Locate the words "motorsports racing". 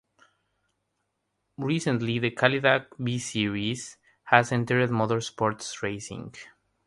4.89-6.33